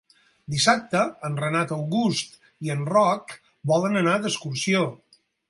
[0.51, 2.33] Dissabte en Renat August
[2.69, 3.37] i en Roc
[3.75, 4.85] volen anar d'excursió.